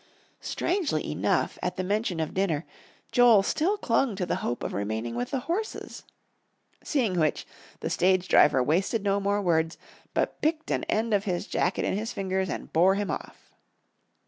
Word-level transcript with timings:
Strangely 0.39 1.11
enough, 1.11 1.59
at 1.61 1.75
the 1.75 1.83
mention 1.83 2.19
of 2.19 2.33
dinner, 2.33 2.65
Joel 3.11 3.43
still 3.43 3.77
clung 3.77 4.15
to 4.15 4.25
the 4.25 4.37
hope 4.37 4.63
of 4.63 4.73
remaining 4.73 5.13
with 5.13 5.29
the 5.29 5.41
horses. 5.41 6.01
Seeing 6.83 7.19
which, 7.19 7.45
the 7.81 7.89
stage 7.91 8.27
driver 8.27 8.63
wasted 8.63 9.03
no 9.03 9.19
more 9.19 9.43
words, 9.43 9.77
but 10.15 10.41
picked 10.41 10.71
an 10.71 10.85
end 10.85 11.13
of 11.13 11.25
his 11.25 11.45
jacket 11.45 11.85
in 11.85 11.95
his 11.95 12.13
fingers 12.13 12.49
and 12.49 12.73
bore 12.73 12.95
him 12.95 13.11
off. 13.11 13.53